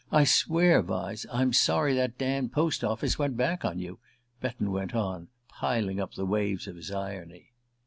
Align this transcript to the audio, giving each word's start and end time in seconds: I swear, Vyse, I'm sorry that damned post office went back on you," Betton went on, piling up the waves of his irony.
I 0.11 0.23
swear, 0.23 0.81
Vyse, 0.81 1.27
I'm 1.31 1.53
sorry 1.53 1.93
that 1.93 2.17
damned 2.17 2.51
post 2.53 2.83
office 2.83 3.19
went 3.19 3.37
back 3.37 3.63
on 3.63 3.77
you," 3.77 3.99
Betton 4.39 4.71
went 4.71 4.95
on, 4.95 5.27
piling 5.49 5.99
up 5.99 6.15
the 6.15 6.25
waves 6.25 6.65
of 6.65 6.75
his 6.75 6.89
irony. 6.89 7.51